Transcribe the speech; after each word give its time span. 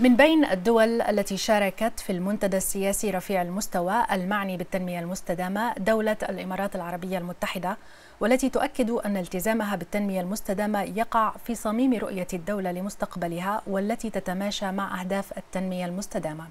من 0.00 0.16
بين 0.16 0.44
الدول 0.44 1.02
التي 1.02 1.36
شاركت 1.36 2.00
في 2.00 2.12
المنتدى 2.12 2.56
السياسي 2.56 3.10
رفيع 3.10 3.42
المستوى 3.42 4.04
المعني 4.12 4.56
بالتنمية 4.56 5.00
المستدامة 5.00 5.74
دولة 5.74 6.16
الإمارات 6.22 6.76
العربية 6.76 7.18
المتحدة 7.18 7.76
والتي 8.20 8.50
تؤكد 8.50 8.90
أن 8.90 9.16
التزامها 9.16 9.76
بالتنمية 9.76 10.20
المستدامة 10.20 10.82
يقع 10.82 11.34
في 11.46 11.54
صميم 11.54 11.94
رؤية 11.94 12.26
الدولة 12.32 12.72
لمستقبلها 12.72 13.62
والتي 13.66 14.10
تتماشى 14.10 14.72
مع 14.72 15.00
أهداف 15.00 15.38
التنمية 15.38 15.86
المستدامة. 15.86 16.48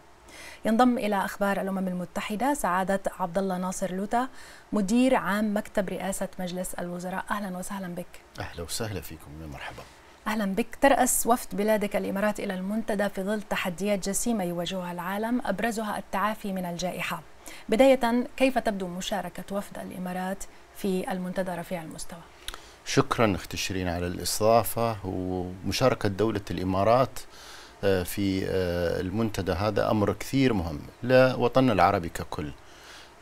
ينضم 0.66 0.98
إلى 0.98 1.26
أخبار 1.26 1.62
الأمم 1.62 1.88
المتحدة 1.88 2.54
سعادة 2.54 3.02
عبد 3.20 3.38
الله 3.38 3.58
ناصر 3.58 3.92
لوتا 3.92 4.28
مدير 4.74 5.16
عام 5.16 5.58
مكتب 5.58 5.90
رئاسة 5.90 6.28
مجلس 6.40 6.74
الوزراء 6.74 7.26
أهلا 7.32 7.58
وسهلا 7.58 7.88
بك. 7.88 8.22
أهلا 8.40 8.62
وسهلا 8.64 9.02
فيكم 9.02 9.32
مرحبا. 9.52 9.84
أهلا 10.28 10.46
بك 10.46 10.78
ترأس 10.82 11.28
وفد 11.28 11.58
بلادك 11.58 11.96
الإمارات 11.96 12.40
إلى 12.40 12.54
المنتدى 12.54 13.10
في 13.10 13.24
ظل 13.24 13.42
تحديات 13.42 14.10
جسيمة 14.10 14.44
يواجهها 14.44 14.92
العالم 14.92 15.42
أبرزها 15.46 15.98
التعافي 15.98 16.54
من 16.54 16.66
الجائحة. 16.66 17.22
بداية 17.70 18.28
كيف 18.38 18.58
تبدو 18.58 18.88
مشاركة 18.88 19.56
وفد 19.56 19.78
الإمارات 19.78 20.44
في 20.76 21.12
المنتدى 21.12 21.52
رفيع 21.52 21.82
المستوى؟ 21.82 22.20
شكرا 22.86 23.36
اخت 23.36 23.56
شيرين 23.56 23.88
على 23.88 24.08
الاستضافه 24.08 24.98
ومشاركة 25.06 26.10
دولة 26.10 26.42
الإمارات 26.52 27.20
آه، 27.84 28.04
في 28.04 28.46
آه، 28.46 29.02
المنتدى 29.02 29.52
هذا 29.52 29.92
أمر 29.92 30.14
كثير 30.14 30.54
مهم 30.54 30.80
لوطننا 31.04 31.74
العربي 31.74 32.10
ككل. 32.10 32.52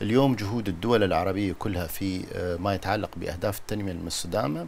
اليوم 0.01 0.35
جهود 0.35 0.67
الدول 0.67 1.03
العربية 1.03 1.53
كلها 1.59 1.87
في 1.87 2.25
آه، 2.33 2.57
ما 2.57 2.73
يتعلق 2.73 3.09
بأهداف 3.17 3.59
التنمية 3.59 3.91
المستدامة 3.91 4.67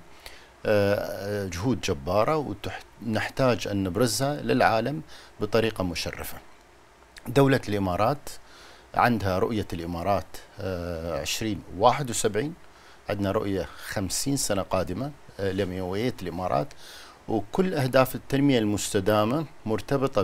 جهود 1.50 1.82
جبارة 1.82 2.56
ونحتاج 3.06 3.68
أن 3.68 3.84
نبرزها 3.84 4.42
للعالم 4.42 5.02
بطريقة 5.42 5.84
مشرفة. 5.84 6.38
دولة 7.28 7.62
الإمارات 7.70 8.30
عندها 8.96 9.40
رؤية 9.40 9.68
الإمارات 9.74 10.26
2071 10.60 12.44
آه، 12.46 13.12
عندنا 13.12 13.32
رؤية 13.32 13.68
50 13.88 14.38
سنة 14.38 14.62
قادمة 14.62 15.12
آه، 15.40 15.52
لمئوية 15.52 16.14
الإمارات. 16.22 16.68
وكل 17.28 17.74
أهداف 17.74 18.16
التنمية 18.16 18.60
المستدامة 18.60 19.46
مرتبطة 19.66 20.22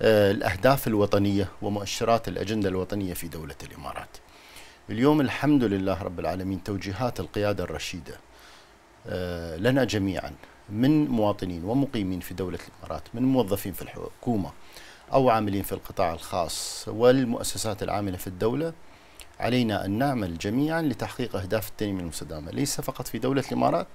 بالأهداف 0.00 0.86
الوطنية 0.86 1.48
ومؤشرات 1.62 2.28
الأجندة 2.28 2.68
الوطنية 2.68 3.14
في 3.14 3.28
دولة 3.28 3.54
الإمارات. 3.62 4.08
اليوم 4.90 5.20
الحمد 5.20 5.64
لله 5.64 6.02
رب 6.02 6.20
العالمين 6.20 6.62
توجيهات 6.64 7.20
القيادة 7.20 7.64
الرشيدة 7.64 8.14
آه، 8.14 8.18
لنا 9.56 9.84
جميعا 9.84 10.32
من 10.68 11.08
مواطنين 11.08 11.64
ومقيمين 11.64 12.20
في 12.20 12.34
دولة 12.34 12.58
الإمارات 12.68 13.02
من 13.14 13.22
موظفين 13.22 13.72
في 13.72 13.82
الحكومة 13.82 14.52
أو 15.12 15.30
عاملين 15.30 15.62
في 15.62 15.72
القطاع 15.72 16.12
الخاص 16.12 16.84
والمؤسسات 16.88 17.82
العاملة 17.82 18.16
في 18.16 18.26
الدولة 18.26 18.72
علينا 19.40 19.84
أن 19.84 19.90
نعمل 19.90 20.38
جميعا 20.38 20.82
لتحقيق 20.82 21.36
أهداف 21.36 21.68
التنمية 21.68 22.00
المستدامة. 22.02 22.50
ليس 22.50 22.80
فقط 22.80 23.06
في 23.06 23.18
دولة 23.18 23.44
الإمارات 23.48 23.86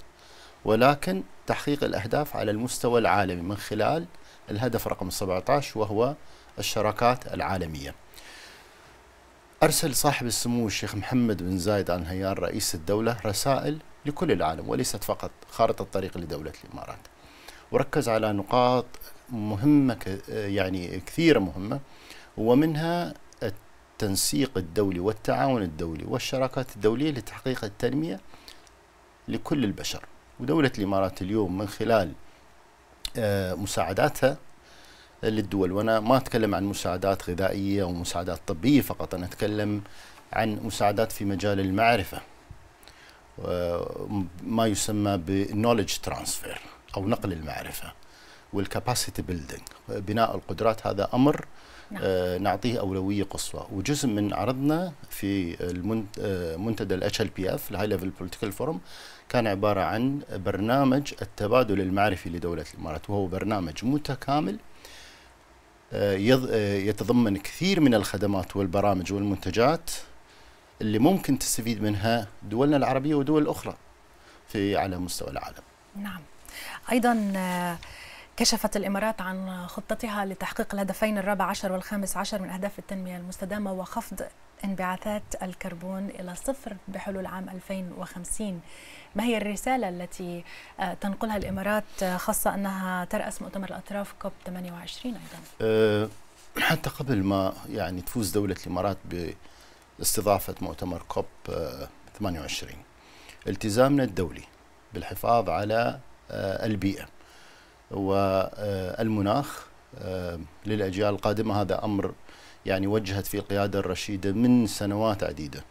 ولكن 0.66 1.24
تحقيق 1.48 1.84
الأهداف 1.84 2.36
على 2.36 2.52
المستوى 2.52 3.00
العالمي 3.00 3.42
من 3.42 3.58
خلال 3.58 4.06
الهدف 4.52 4.88
رقم 4.88 5.10
17 5.10 5.80
وهو 5.80 6.16
الشراكات 6.60 7.34
العالمية. 7.34 7.96
أرسل 9.64 9.96
صاحب 9.96 10.26
السمو 10.26 10.68
الشيخ 10.68 10.96
محمد 10.96 11.44
بن 11.44 11.58
زايد 11.58 11.92
آل 11.92 12.04
نهيان 12.04 12.34
رئيس 12.34 12.76
الدولة 12.76 13.18
رسائل 13.26 13.80
لكل 14.06 14.32
العالم 14.32 14.70
وليست 14.70 15.04
فقط 15.04 15.32
خارطة 15.52 15.82
الطريق 15.84 16.18
لدولة 16.18 16.54
الإمارات. 16.66 17.00
وركز 17.72 18.10
على 18.10 18.34
نقاط 18.34 18.86
مهمة 19.30 20.20
يعني 20.30 21.00
كثيرة 21.00 21.40
مهمة 21.40 21.80
ومنها 22.38 23.14
التنسيق 23.44 24.52
الدولي 24.58 25.00
والتعاون 25.00 25.62
الدولي 25.62 26.06
والشراكات 26.06 26.76
الدولية 26.76 27.12
لتحقيق 27.12 27.64
التنمية 27.64 28.20
لكل 29.28 29.64
البشر. 29.64 30.06
ودولة 30.40 30.72
الإمارات 30.78 31.22
اليوم 31.22 31.58
من 31.58 31.68
خلال 31.68 32.12
آه، 33.18 33.54
مساعداتها 33.54 34.38
للدول 35.24 35.72
وأنا 35.72 36.00
ما 36.00 36.18
أتكلم 36.18 36.56
عن 36.56 36.64
مساعدات 36.64 37.30
غذائية 37.30 37.84
ومساعدات 37.84 38.40
طبية 38.48 38.82
فقط 38.82 39.16
أنا 39.16 39.26
أتكلم 39.26 39.82
عن 40.34 40.60
مساعدات 40.64 41.12
في 41.12 41.26
مجال 41.26 41.60
المعرفة. 41.60 42.22
ما 44.44 44.68
يسمى 44.68 45.18
بال 45.18 45.32
knowledge 45.32 45.94
transfer 46.04 46.62
أو 46.98 47.08
نقل 47.08 47.34
المعرفة 47.34 47.94
وال 48.54 48.67
capacity 48.67 49.22
building 49.22 49.62
بناء 49.90 50.36
القدرات 50.36 50.88
هذا 50.88 51.10
أمر 51.14 51.46
نعم. 51.92 52.02
آه 52.06 52.38
نعطيه 52.38 52.80
أولوية 52.80 53.24
قصوى. 53.24 53.68
وجزء 53.72 54.08
من 54.08 54.34
عرضنا 54.34 54.94
في 55.10 55.58
منتدى 56.60 56.96
ال 56.96 57.28
HLPF 57.28 57.56
ال 57.56 57.72
high 57.72 57.88
level 57.88 58.10
political 58.10 58.52
forum 58.52 58.80
كان 59.30 59.48
عبارة 59.48 59.82
عن 59.82 60.22
برنامج 60.32 61.14
التبادل 61.22 61.82
المعرفي 61.82 62.30
لدولة 62.30 62.66
الإمارات. 62.74 63.10
وهو 63.10 63.28
برنامج 63.28 63.86
متكامل 63.86 64.58
آه 65.94 66.16
يتضمن 66.76 67.38
كثير 67.38 67.80
من 67.80 67.94
الخدمات 67.94 68.56
والبرامج 68.56 69.14
والمنتجات. 69.14 69.92
اللي 70.82 71.00
ممكن 71.00 71.40
تستفيد 71.40 71.82
منها 71.82 72.28
دولنا 72.44 72.78
العربية 72.78 73.16
ودول 73.16 73.48
أخرى 73.48 73.76
في 74.48 74.78
على 74.78 74.98
مستوى 74.98 75.30
العالم. 75.30 75.64
نعم. 75.96 76.22
أيضا 76.92 77.34
آه، 77.36 77.78
كشفت 78.38 78.78
الإمارات 78.78 79.22
عن 79.22 79.68
خطتها 79.68 80.26
لتحقيق 80.26 80.74
الهدفين 80.74 81.18
الرابع 81.18 81.46
عشر 81.46 81.72
والخامس 81.72 82.18
عشر 82.18 82.42
من 82.42 82.50
أهداف 82.50 82.80
التنمية 82.80 83.18
المستدامة 83.18 83.74
وخفض 83.74 84.22
انبعاثات 84.64 85.24
الكربون 85.42 86.10
إلى 86.10 86.36
صفر 86.36 86.76
بحلول 86.88 87.26
عام 87.26 87.50
2050 87.50 88.62
ما 89.16 89.24
هي 89.24 89.38
الرسالة 89.38 89.90
التي 89.90 90.44
آه، 90.80 90.94
تنقلها 90.94 91.38
الإمارات 91.38 91.84
آه، 92.04 92.18
خاصة 92.18 92.54
أنها 92.56 93.06
ترأس 93.06 93.42
مؤتمر 93.42 93.70
الأطراف 93.70 94.14
كوب 94.22 94.32
28 94.46 95.16
أيضا؟ 95.16 96.10
حتى 96.60 96.90
قبل 96.90 97.24
ما 97.24 97.54
يعني 97.70 98.02
تفوز 98.02 98.32
دولة 98.32 98.56
الإمارات 98.66 98.98
استضافة 100.02 100.56
مؤتمر 100.62 101.02
كوب 101.08 101.26
28 102.20 102.74
التزامنا 103.48 104.04
الدولي 104.04 104.44
بالحفاظ 104.94 105.50
على 105.50 106.00
آه، 106.32 106.66
البيئة 106.66 107.06
والمناخ 107.92 109.68
آه، 109.98 110.40
للأجيال 110.66 111.10
القادمة. 111.10 111.62
هذا 111.62 111.86
أمر 111.86 112.14
يعني 112.66 112.88
وجهت 112.88 113.28
فيه 113.28 113.40
القيادة 113.40 113.80
الرشيدة 113.80 114.32
من 114.32 114.68
سنوات 114.68 115.24
عديدة. 115.24 115.64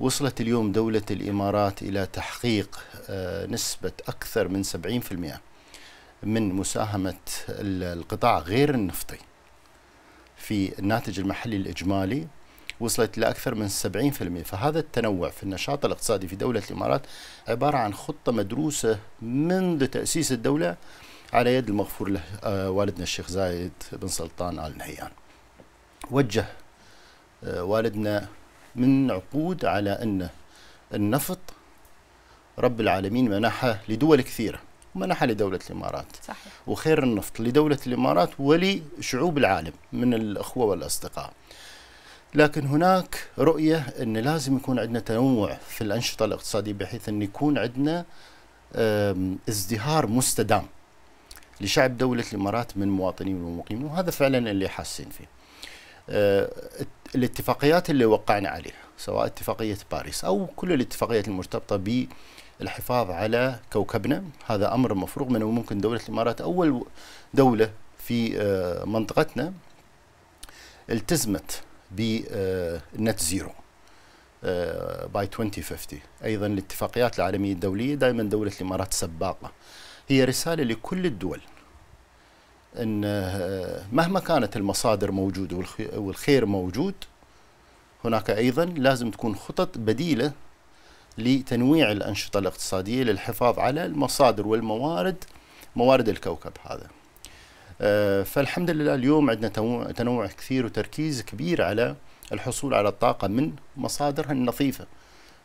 وصلت 0.00 0.40
اليوم 0.40 0.72
دولة 0.72 1.02
الإمارات 1.10 1.82
إلى 1.82 2.06
تحقيق 2.06 2.78
آه، 3.10 3.46
نسبة 3.46 3.92
أكثر 4.08 4.48
من 4.48 4.62
70% 4.62 5.40
من 6.22 6.52
مساهمة 6.52 7.14
القطاع 7.48 8.38
غير 8.38 8.74
النفطي 8.74 9.18
في 10.36 10.78
الناتج 10.78 11.20
المحلي 11.20 11.56
الإجمالي 11.56 12.26
وصلت 12.80 13.18
لأكثر 13.18 13.54
من 13.54 13.68
70% 13.68 14.44
فهذا 14.44 14.78
التنوع 14.78 15.30
في 15.30 15.42
النشاط 15.42 15.84
الاقتصادي 15.84 16.28
في 16.28 16.36
دولة 16.36 16.62
الإمارات 16.70 17.02
عبارة 17.48 17.78
عن 17.78 17.94
خطة 17.94 18.32
مدروسة 18.32 18.98
منذ 19.22 19.86
تأسيس 19.86 20.32
الدولة 20.32 20.76
على 21.32 21.54
يد 21.54 21.68
المغفور 21.68 22.08
له 22.08 22.20
آه، 22.44 22.70
والدنا 22.70 23.02
الشيخ 23.02 23.28
زايد 23.28 23.72
بن 23.92 24.08
سلطان 24.08 24.58
آل 24.58 24.78
نهيان. 24.78 25.10
وجه 26.10 26.46
آه، 27.44 27.62
والدنا 27.64 28.28
من 28.76 29.10
عقود 29.10 29.64
على 29.64 29.90
أن 29.90 30.28
النفط 30.94 31.38
رب 32.58 32.80
العالمين 32.80 33.30
منحه 33.30 33.80
لدول 33.88 34.22
كثيرة 34.22 34.60
ومنحه 34.94 35.26
لدولة 35.26 35.60
الإمارات. 35.70 36.06
صحيح. 36.26 36.52
وخير 36.66 37.02
النفط 37.02 37.40
لدولة 37.40 37.78
الإمارات 37.86 38.30
ولشعوب 38.38 39.38
العالم 39.38 39.72
من 39.92 40.14
الأخوة 40.14 40.64
والأصدقاء. 40.66 41.32
لكن 42.34 42.66
هناك 42.66 43.28
رؤية 43.38 43.76
أن 43.76 44.16
لازم 44.16 44.56
يكون 44.56 44.78
عندنا 44.78 45.00
تنوع 45.00 45.54
في 45.68 45.80
الأنشطة 45.80 46.24
الاقتصادية 46.24 46.72
بحيث 46.72 47.08
أن 47.08 47.22
يكون 47.22 47.58
عندنا 47.58 48.04
ازدهار 49.48 50.06
مستدام 50.06 50.66
لشعب 51.60 51.98
دولة 51.98 52.24
الإمارات 52.32 52.76
من 52.76 52.88
مواطنين 52.88 53.42
ومقيمين 53.42 53.84
وهذا 53.84 54.10
فعلا 54.10 54.50
اللي 54.50 54.68
حاسين 54.68 55.08
فيه. 55.08 55.28
أه، 56.10 56.50
الاتفاقيات 57.14 57.90
اللي 57.90 58.04
وقعنا 58.04 58.48
عليها 58.48 58.82
سواء 58.98 59.26
اتفاقية 59.26 59.76
باريس 59.90 60.24
أو 60.24 60.46
كل 60.56 60.72
الاتفاقيات 60.72 61.28
المرتبطة 61.28 62.06
بالحفاظ 62.60 63.10
على 63.10 63.58
كوكبنا 63.72 64.24
هذا 64.46 64.74
أمر 64.74 64.94
مفروغ 64.94 65.28
منه 65.28 65.44
وممكن 65.44 65.80
دولة 65.80 66.00
الإمارات 66.04 66.40
أول 66.40 66.84
دولة 67.34 67.70
في 67.98 68.40
أه، 68.40 68.84
منطقتنا 68.84 69.52
التزمت 70.90 71.62
ب 71.90 72.22
net 72.22 73.20
zero 73.20 73.50
by 75.14 75.28
2050 75.40 76.00
أيضا 76.24 76.46
الاتفاقيات 76.46 77.16
العالمية 77.18 77.52
الدولية 77.52 77.94
دائما 77.94 78.22
دولة 78.22 78.52
الإمارات 78.60 78.94
سباقة 78.94 79.52
هي 80.08 80.24
رسالة 80.24 80.62
لكل 80.62 81.06
الدول 81.06 81.40
إن 82.76 83.00
مهما 83.92 84.20
كانت 84.20 84.56
المصادر 84.56 85.10
موجودة 85.10 85.64
والخير 85.96 86.46
موجود 86.46 86.94
هناك 88.04 88.30
أيضا 88.30 88.64
لازم 88.64 89.10
تكون 89.10 89.36
خطط 89.36 89.78
بديلة 89.78 90.32
لتنويع 91.18 91.92
الأنشطة 91.92 92.38
الاقتصادية 92.38 93.02
للحفاظ 93.02 93.58
على 93.58 93.86
المصادر 93.86 94.46
والموارد 94.46 95.24
موارد 95.76 96.08
الكوكب 96.08 96.52
هذا. 96.66 96.86
فالحمد 98.24 98.70
لله 98.70 98.94
اليوم 98.94 99.30
عندنا 99.30 99.48
تنوع 99.92 100.26
كثير 100.26 100.66
وتركيز 100.66 101.22
كبير 101.22 101.62
على 101.62 101.96
الحصول 102.32 102.74
على 102.74 102.88
الطاقة 102.88 103.28
من 103.28 103.52
مصادرها 103.76 104.32
النظيفة 104.32 104.86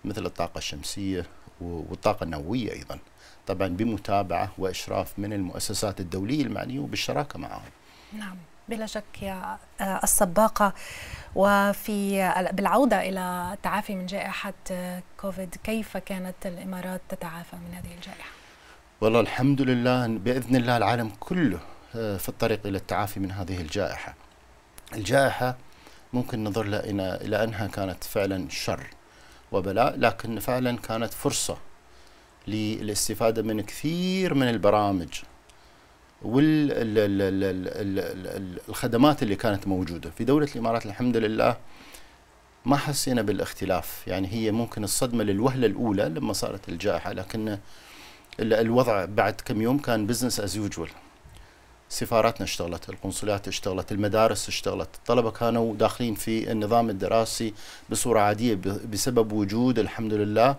مثل 0.05 0.25
الطاقة 0.25 0.57
الشمسية 0.57 1.25
والطاقة 1.61 2.23
النووية 2.23 2.71
أيضا. 2.71 2.99
طبعا 3.47 3.67
بمتابعة 3.67 4.51
وإشراف 4.57 5.13
من 5.17 5.33
المؤسسات 5.33 5.99
الدولية 5.99 6.43
المعنية 6.43 6.79
وبالشراكة 6.79 7.39
معهم. 7.39 7.69
نعم 8.17 8.35
بلا 8.69 8.85
شك 8.85 9.21
يا 9.21 9.57
السباقة 9.81 10.73
وفي 11.35 12.31
بالعودة 12.53 13.09
إلى 13.09 13.49
التعافي 13.53 13.95
من 13.95 14.05
جائحة 14.05 14.53
كوفيد 15.19 15.55
كيف 15.63 15.97
كانت 15.97 16.35
الإمارات 16.45 17.01
تتعافى 17.09 17.55
من 17.55 17.73
هذه 17.73 17.95
الجائحة؟ 17.95 18.29
والله 19.01 19.19
الحمد 19.19 19.61
لله 19.61 20.07
بإذن 20.07 20.55
الله 20.55 20.77
العالم 20.77 21.11
كله 21.19 21.59
في 21.93 22.29
الطريق 22.29 22.59
إلى 22.65 22.77
التعافي 22.77 23.19
من 23.19 23.31
هذه 23.31 23.61
الجائحة. 23.61 24.15
الجائحة 24.93 25.57
ممكن 26.13 26.43
ننظر 26.43 26.63
لها 26.63 26.83
إلى 27.21 27.43
أنها 27.43 27.67
كانت 27.67 28.03
فعلا 28.03 28.49
شر 28.49 28.87
وبلاء 29.51 29.99
لكن 29.99 30.39
فعلا 30.39 30.77
كانت 30.77 31.13
فرصة 31.13 31.57
للاستفادة 32.47 33.41
من 33.41 33.61
كثير 33.61 34.33
من 34.33 34.49
البرامج 34.49 35.09
والخدمات 38.67 39.23
اللي 39.23 39.35
كانت 39.35 39.67
موجودة. 39.67 40.09
في 40.09 40.23
دولة 40.23 40.47
الإمارات 40.55 40.85
الحمد 40.85 41.17
لله 41.17 41.57
ما 42.65 42.77
حسينا 42.77 43.21
بالاختلاف. 43.21 44.07
يعني 44.07 44.27
هي 44.27 44.51
ممكن 44.51 44.83
الصدمة 44.83 45.23
للوهلة 45.23 45.67
الأولى 45.67 46.03
لما 46.03 46.33
صارت 46.33 46.69
الجائحة 46.69 47.13
لكن 47.13 47.57
الوضع 48.39 49.05
بعد 49.05 49.41
كم 49.45 49.61
يوم 49.61 49.77
كان 49.77 50.07
business 50.07 50.39
as 50.39 50.55
usual 50.55 50.89
سفاراتنا 51.89 52.43
اشتغلت 52.43 52.89
القنصليات 52.89 53.47
اشتغلت 53.47 53.91
المدارس 53.91 54.47
اشتغلت 54.47 54.89
الطلبة 54.95 55.31
كانوا 55.31 55.75
داخلين 55.75 56.15
في 56.15 56.51
النظام 56.51 56.89
الدراسي 56.89 57.53
بصورة 57.89 58.19
عادية 58.19 58.59
بسبب 58.91 59.31
وجود 59.31 59.79
الحمد 59.79 60.13
لله 60.13 60.55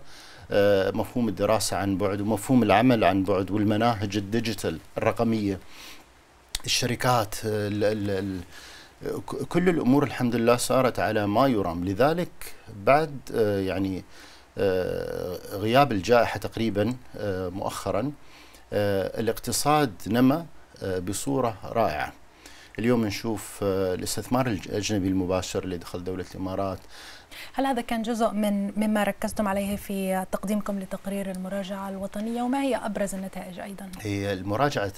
مفهوم 1.00 1.28
الدراسة 1.28 1.76
عن 1.76 1.98
بعد 1.98 2.20
ومفهوم 2.20 2.62
العمل 2.62 3.04
عن 3.04 3.24
بعد 3.24 3.50
والمناهج 3.50 4.16
ال 4.16 4.24
digital 4.24 4.78
الرقمية. 4.98 5.60
الشركات 6.64 7.34
ال 7.44 7.84
ال 7.84 8.10
ال 8.10 8.40
كل 9.48 9.68
الأمور 9.68 10.04
الحمد 10.04 10.36
لله 10.36 10.56
صارت 10.56 10.98
على 10.98 11.26
ما 11.26 11.46
يرام. 11.46 11.84
لذلك 11.84 12.54
بعد 12.86 13.18
يعني 13.66 14.04
غياب 15.52 15.92
الجائحة 15.92 16.38
تقريبا 16.38 16.96
مؤخرا 17.50 18.12
الاقتصاد 18.72 19.92
نمى 20.06 20.44
بصورة 20.82 21.58
رائعة. 21.64 22.12
اليوم 22.78 23.06
نشوف 23.06 23.58
الاستثمار 23.62 24.46
الأجنبي 24.46 25.08
المباشر 25.08 25.64
اللي 25.64 25.78
دخل 25.78 26.04
دولة 26.04 26.24
الإمارات. 26.34 26.78
هل 27.54 27.66
هذا 27.66 27.80
كان 27.80 28.02
جزء 28.02 28.30
من 28.30 28.72
مما 28.76 29.04
ركزتم 29.04 29.48
عليه 29.48 29.76
في 29.76 30.26
تقديمكم 30.32 30.78
لتقرير 30.78 31.30
المراجعة 31.30 31.88
الوطنية 31.88 32.42
وما 32.42 32.62
هي 32.62 32.76
أبرز 32.76 33.14
النتائج 33.14 33.60
أيضا؟ 33.60 33.90
هي 34.00 34.32
المراجعة 34.32 34.92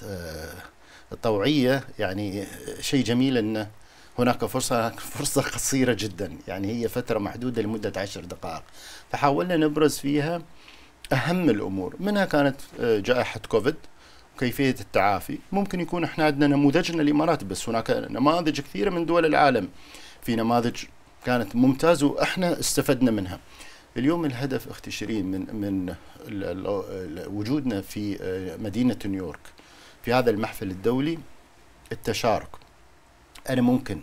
الطوعية 1.11 1.83
يعني 1.99 2.45
شيء 2.81 3.03
جميل 3.03 3.37
أن 3.37 3.67
هناك 4.19 4.45
فرصة 4.45 4.89
فرصة 5.15 5.41
قصيرة 5.41 5.93
جدا. 5.93 6.37
يعني 6.47 6.83
هي 6.83 6.87
فترة 6.87 7.19
محدودة 7.19 7.61
لمدة 7.61 8.01
عشر 8.01 8.25
دقائق. 8.25 8.63
فحاولنا 9.11 9.57
نبرز 9.57 9.97
فيها 9.97 10.41
أهم 11.13 11.49
الأمور. 11.49 11.95
منها 11.99 12.25
كانت 12.25 12.61
جائحة 12.79 13.39
كوفيد. 13.39 13.75
وكيفية 14.37 14.75
التعافي. 14.81 15.37
ممكن 15.51 15.79
يكون 15.79 16.03
إحنا 16.03 16.25
عندنا 16.25 16.47
نموذجنا 16.47 17.01
الإمارات 17.01 17.43
بس 17.43 17.69
هناك 17.69 17.91
نماذج 17.91 18.61
كثيرة 18.61 18.89
من 18.89 19.05
دول 19.05 19.25
العالم. 19.25 19.69
في 20.21 20.35
نماذج 20.35 20.75
كانت 21.25 21.55
ممتازة 21.55 22.07
وإحنا 22.07 22.59
استفدنا 22.59 23.11
منها. 23.11 23.39
اليوم 23.97 24.25
الهدف 24.25 24.69
أختي 24.69 24.91
شيرين 24.91 25.25
من 25.25 25.55
من 25.55 25.95
وجودنا 27.27 27.81
في 27.81 28.17
مدينة 28.61 28.97
نيويورك 29.05 29.39
في 30.03 30.13
هذا 30.13 30.29
المحفل 30.29 30.71
الدولي 30.71 31.17
التشارك. 31.91 32.49
أنا 33.49 33.61
ممكن 33.61 34.01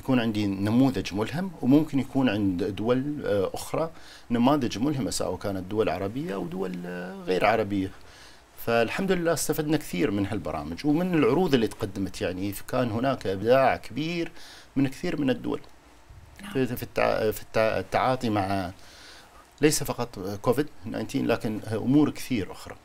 يكون 0.00 0.20
عندي 0.20 0.46
نموذج 0.46 1.14
ملهم 1.14 1.50
وممكن 1.62 1.98
يكون 1.98 2.28
عند 2.28 2.64
دول 2.64 3.02
أخرى 3.54 3.90
نماذج 4.30 4.78
ملهمة 4.78 5.10
سواء 5.10 5.36
كانت 5.36 5.70
دول 5.70 5.88
عربية 5.88 6.34
أو 6.34 6.46
دول 6.46 6.76
غير 7.26 7.44
عربية. 7.44 7.90
فالحمد 8.66 9.12
لله 9.12 9.32
استفدنا 9.32 9.76
كثير 9.76 10.10
من 10.10 10.26
هالبرامج 10.26 10.86
ومن 10.86 11.14
العروض 11.14 11.54
اللي 11.54 11.68
تقدمت. 11.68 12.20
يعني 12.20 12.54
كان 12.68 12.90
هناك 12.90 13.26
إبداع 13.26 13.76
كبير 13.76 14.32
من 14.76 14.88
كثير 14.88 15.20
من 15.20 15.30
الدول 15.30 15.60
في 16.52 16.66
في 16.66 16.86
في 17.32 17.42
التعاطي 17.56 18.30
مع 18.30 18.70
ليس 19.60 19.82
فقط 19.82 20.18
كوفيد 20.18 20.66
19 20.84 21.22
لكن 21.22 21.60
أمور 21.72 22.10
كثير 22.10 22.52
أخرى. 22.52 22.76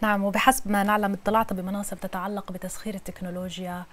نعم 0.00 0.24
وبحسب 0.24 0.70
ما 0.70 0.82
نعلم 0.82 1.12
اطلعت 1.12 1.52
بمناصب 1.52 2.00
تتعلق 2.00 2.52
بتسخير 2.52 2.94
التكنولوجيا 2.94 3.84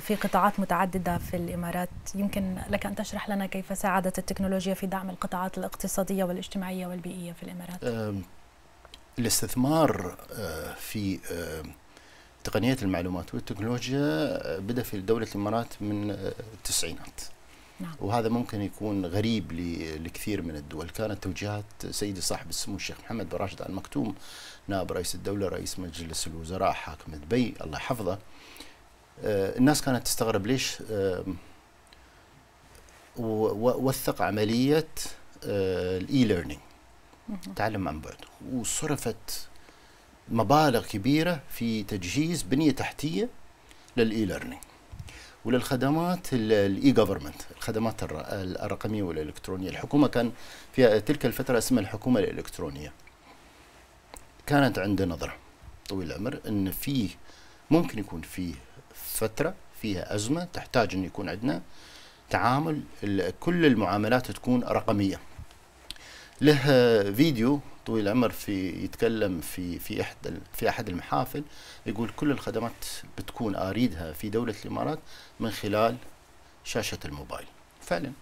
في 0.00 0.16
قطاعات 0.22 0.60
متعددة 0.60 1.18
في 1.18 1.36
الإمارات. 1.36 1.88
يمكن 2.14 2.56
لك 2.70 2.86
أن 2.86 2.94
تشرح 2.94 3.28
لنا 3.28 3.46
كيف 3.46 3.78
ساعدت 3.78 4.18
التكنولوجيا 4.18 4.74
في 4.74 4.86
دعم 4.86 5.10
القطاعات 5.10 5.58
الاقتصادية 5.58 6.24
والاجتماعية 6.24 6.86
والبيئية 6.86 7.32
في 7.32 7.42
الإمارات؟ 7.42 8.14
الاستثمار 9.18 10.16
في 10.78 11.18
تقنية 12.44 12.76
المعلومات 12.82 13.34
والتكنولوجيا 13.34 14.58
بدأ 14.58 14.82
في 14.82 15.00
دولة 15.00 15.26
الإمارات 15.26 15.82
من 15.82 16.10
التسعينات. 16.10 17.20
نعم. 17.80 17.94
وهذا 18.00 18.28
ممكن 18.28 18.60
يكون 18.60 19.06
غريب 19.06 19.52
لكثير 20.04 20.42
من 20.42 20.56
الدول. 20.56 20.90
كانت 20.90 21.22
توجيهات 21.22 21.64
سيدي 21.90 22.20
صاحب 22.20 22.48
السمو 22.48 22.76
الشيخ 22.76 22.96
محمد 23.04 23.28
بن 23.28 23.36
راشد 23.36 23.62
ال 23.62 23.74
مكتوم 23.74 24.14
نائب 24.68 24.92
رئيس 24.92 25.14
الدولة 25.14 25.48
رئيس 25.48 25.78
مجلس 25.78 26.26
الوزراء 26.26 26.72
حاكم 26.72 27.12
دبي 27.12 27.54
الله 27.60 27.76
يحفظه. 27.78 28.18
الناس 29.24 29.82
كانت 29.82 30.04
تستغرب 30.04 30.46
ليش 30.46 30.76
وثق 33.16 34.22
عملية 34.22 34.88
ال 35.44 36.24
e-learning 36.24 36.60
تعلم 37.56 37.88
عن 37.88 38.00
بعد. 38.00 38.16
وصرفت 38.52 39.48
مبالغ 40.28 40.86
كبيرة 40.86 41.40
في 41.50 41.82
تجهيز 41.82 42.42
بنية 42.42 42.70
تحتية 42.70 43.28
لل 43.96 44.24
e-learning 44.24 44.60
وللخدمات 45.44 46.26
ال 46.32 46.92
e-government 46.92 47.42
الخدمات 47.56 47.94
الرقمية 48.02 49.02
والإلكترونية. 49.02 49.70
الحكومة 49.70 50.08
كان 50.08 50.32
في 50.72 51.00
تلك 51.00 51.26
الفترة 51.26 51.58
اسمها 51.58 51.82
الحكومة 51.82 52.20
الإلكترونية. 52.20 52.92
كانت 54.46 54.78
عندنا 54.78 55.14
نظرة 55.14 55.34
طويل 55.88 56.12
العمر 56.12 56.40
إن 56.48 56.70
في 56.70 57.08
ممكن 57.70 57.98
يكون 57.98 58.22
في 58.22 58.54
فترة 58.94 59.54
فيها 59.82 60.14
أزمة 60.14 60.44
تحتاج 60.44 60.94
إن 60.94 61.04
يكون 61.04 61.28
عندنا 61.28 61.62
تعامل 62.30 62.82
كل 63.40 63.66
المعاملات 63.66 64.30
تكون 64.30 64.64
رقمية. 64.64 65.20
له 66.40 66.62
فيديو 67.12 67.60
طويل 67.86 68.04
العمر 68.08 68.30
في 68.30 68.84
يتكلم 68.84 69.40
في 69.40 69.78
في 69.78 70.00
احد 70.00 70.16
في 70.52 70.68
أحد 70.68 70.88
المحافل 70.88 71.42
يقول 71.86 72.10
كل 72.16 72.30
الخدمات 72.30 72.84
بتكون 73.18 73.56
أريدها 73.56 74.12
في 74.12 74.28
دولة 74.28 74.54
الإمارات 74.64 74.98
من 75.40 75.50
خلال 75.50 75.96
شاشة 76.64 76.98
الموبايل 77.04 77.46
فعلا 77.80 78.12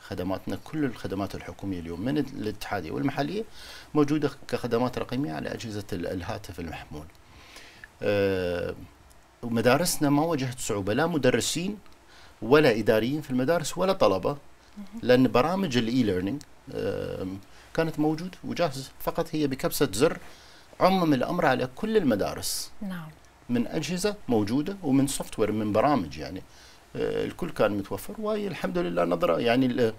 خدماتنا 0.00 0.58
كل 0.64 0.84
الخدمات 0.84 1.34
الحكومية 1.34 1.80
اليوم 1.80 2.00
من 2.00 2.18
الاتحادية 2.18 2.90
والمحلية 2.90 3.44
موجودة 3.94 4.30
كخدمات 4.48 4.98
رقمية 4.98 5.32
على 5.32 5.48
أجهزة 5.54 5.84
الهاتف 5.92 6.60
المحمول. 6.60 7.04
أه 8.02 8.74
ومدارسنا 9.42 10.10
ما 10.10 10.22
واجهت 10.22 10.58
صعوبة 10.58 10.92
لا 10.94 11.06
مدرسين 11.06 11.78
ولا 12.42 12.78
إداريين 12.78 13.20
في 13.20 13.30
المدارس 13.30 13.78
ولا 13.78 13.92
طلبة 13.92 14.36
لأن 15.02 15.28
برامج 15.28 15.76
ال 15.76 16.02
e-learning 16.02 16.42
أه 16.42 16.55
كانت 17.74 17.98
موجود 17.98 18.34
وجاهز 18.44 18.90
فقط 19.00 19.28
هي 19.32 19.46
بكبسة 19.46 19.88
زر 19.92 20.18
عمم 20.80 21.14
الأمر 21.14 21.46
على 21.46 21.68
كل 21.76 21.96
المدارس. 21.96 22.70
نعم. 22.82 23.08
من 23.48 23.66
أجهزة 23.66 24.16
موجودة 24.28 24.76
ومن 24.82 25.06
سوفت 25.06 25.38
وير 25.38 25.52
من 25.52 25.72
برامج 25.72 26.18
يعني. 26.18 26.42
آه 26.96 27.24
الكل 27.24 27.50
كان 27.50 27.72
متوفر. 27.72 28.14
وهي 28.18 28.46
الحمد 28.48 28.78
لله 28.78 29.04
نظرة 29.04 29.40
يعني 29.40 29.92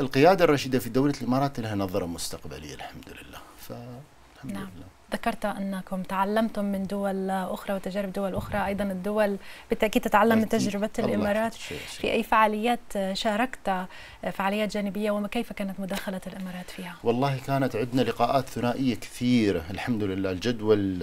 القيادة 0.00 0.44
الرشيدة 0.44 0.78
في 0.78 0.90
دولة 0.90 1.14
الإمارات 1.22 1.60
لها 1.60 1.74
نظرة 1.74 2.06
مستقبلية 2.06 2.74
الحمد 2.74 3.08
لله. 3.08 3.38
فالحمد 3.58 4.52
نعم. 4.52 4.70
لله. 4.76 4.97
ذكرت 5.12 5.44
أنكم 5.44 6.02
تعلمتم 6.02 6.64
من 6.64 6.86
دول 6.86 7.30
أخرى 7.30 7.74
وتجارب 7.74 8.12
دول 8.12 8.34
أخرى. 8.34 8.66
أيضا 8.66 8.84
الدول 8.84 9.36
بالتأكيد 9.70 10.02
تتعلم 10.02 10.38
من 10.38 10.48
تجربة 10.48 10.90
الإمارات. 10.98 11.54
في 11.54 12.12
أي 12.12 12.22
فعاليات 12.22 12.80
شاركت 13.12 13.86
فعاليات 14.32 14.74
جانبية 14.74 15.10
وكيف 15.10 15.52
كانت 15.52 15.80
مداخلة 15.80 16.20
الإمارات 16.26 16.70
فيها؟ 16.70 16.96
والله 17.04 17.38
كانت 17.46 17.76
عندنا 17.76 18.02
لقاءات 18.02 18.48
ثنائية 18.48 18.94
كثيرة 18.94 19.64
الحمد 19.70 20.02
لله. 20.02 20.30
الجدول 20.30 21.02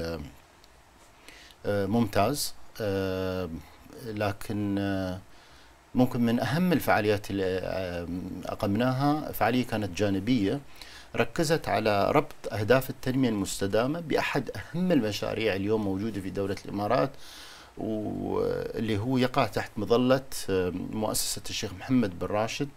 آه، 1.65 1.85
ممتاز. 1.85 2.53
آه، 2.81 3.49
لكن 4.05 4.75
آه، 4.79 5.19
ممكن 5.95 6.21
من 6.21 6.39
أهم 6.39 6.73
الفعاليات 6.73 7.31
اللي 7.31 7.59
أقمناها 8.45 9.31
فعالية 9.31 9.65
كانت 9.65 9.97
جانبية. 9.97 10.59
ركزت 11.15 11.67
على 11.67 12.11
ربط 12.11 12.53
أهداف 12.53 12.89
التنمية 12.89 13.29
المستدامة 13.29 13.99
بأحد 13.99 14.51
أهم 14.55 14.91
المشاريع 14.91 15.55
اليوم 15.55 15.83
موجودة 15.83 16.21
في 16.21 16.29
دولة 16.29 16.55
الإمارات 16.65 17.11
واللي 17.77 18.97
هو 18.97 19.17
يقع 19.17 19.47
تحت 19.47 19.71
مظلة 19.77 20.21
مؤسسة 20.91 21.41
الشيخ 21.49 21.73
محمد 21.73 22.19
بن 22.19 22.27
راشد 22.27 22.69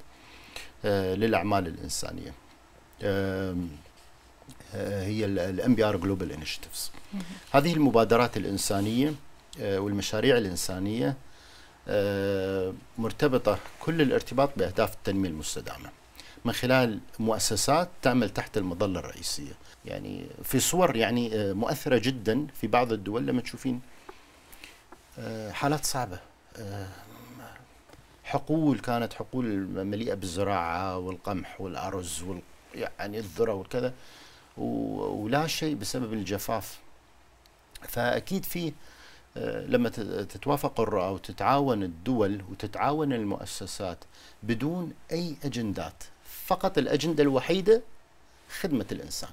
للأعمال 0.85 1.67
الإنسانية. 1.67 2.33
هي 4.73 5.25
ال 5.25 5.75
MBR 5.75 5.97
Global 5.97 6.33
Initiatives 6.33 6.91
هذه 7.53 7.73
المبادرات 7.73 8.37
الإنسانية 8.37 9.15
والمشاريع 9.61 10.37
الإنسانية 10.39 11.17
مرتبطة 12.99 13.59
كل 13.81 14.03
الارتباط 14.03 14.51
بأهداف 14.57 14.95
التنمية 14.95 15.29
المستدامة. 15.29 15.91
من 16.45 16.53
خلال 16.53 17.01
مؤسسات 17.19 17.89
تعمل 18.03 18.31
تحت 18.31 18.57
المظلة 18.57 19.01
الرئيسية. 19.01 19.53
يعني 19.85 20.27
في 20.45 20.61
صور 20.61 20.97
يعني 20.97 21.55
مؤثرة 21.55 21.99
جدا 21.99 22.47
في 22.61 22.67
بعض 22.67 22.93
الدول 22.93 23.27
لما 23.27 23.41
تشوفين 23.41 23.81
حالات 25.51 25.85
صعبة. 25.85 26.19
حقول 28.25 28.79
كانت 28.79 29.13
حقول 29.13 29.45
مليئة 29.85 30.15
بالزراعة 30.15 30.99
والقمح 30.99 31.61
والأرز 31.61 32.23
وال 32.23 32.41
يعني 32.75 33.19
الذرة 33.19 33.53
والكذا 33.53 33.93
ولا 34.57 35.47
شيء 35.47 35.75
بسبب 35.75 36.13
الجفاف. 36.13 36.79
فأكيد 37.83 38.45
في 38.45 38.73
آه، 39.37 39.67
لما 39.67 39.89
تتوافق 40.29 40.81
الرؤى 40.81 41.15
وتتعاون 41.15 41.83
الدول 41.83 42.43
وتتعاون 42.51 43.13
المؤسسات 43.13 43.99
بدون 44.43 44.93
أي 45.13 45.37
أجندات 45.45 46.05
فقط 46.47 46.79
الأجندة 46.79 47.23
الوحيدة 47.23 47.83
خدمة 48.61 48.87
الإنسان. 48.93 49.31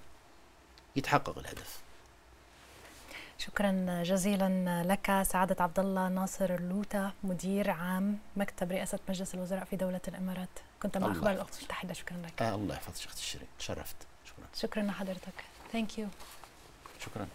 يتحقق 0.96 1.38
الهدف. 1.38 1.80
شكرا 3.38 4.04
جزيلا 4.04 4.84
لك 4.84 5.28
سعادة 5.28 5.64
عبد 5.64 5.80
الله 5.80 6.10
ناصر 6.10 6.56
لوتاه 6.56 7.12
مدير 7.24 7.70
عام 7.70 8.20
مكتب 8.36 8.72
رئاسة 8.72 9.00
مجلس 9.10 9.36
الوزراء 9.36 9.66
في 9.66 9.76
دولة 9.76 10.02
الإمارات. 10.08 10.50
كنت 10.82 10.98
مع 10.98 11.12
أخبار 11.12 11.32
الأمم 11.32 11.60
المتحدة. 11.60 11.94
شكرا 11.94 12.18
لك. 12.18 12.42
آه 12.42 12.56
الله 12.56 12.76
يحفظك 12.76 13.06
أختي 13.06 13.22
شيرين 13.22 13.48
تشرفت. 13.60 13.96
شكرا. 14.26 14.46
شكرا 14.56 14.84
لحضرتك 14.84 15.44
thank 15.72 16.00
you 16.00 16.08
شكرا. 17.00 17.28